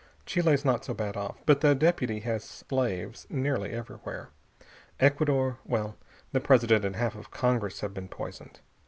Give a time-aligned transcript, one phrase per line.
[0.25, 4.29] "Chile's not so bad off, but the deputy has slaves nearly everywhere.
[4.99, 5.95] Ecuador well,
[6.31, 8.61] the President and half of Congress have been poisoned.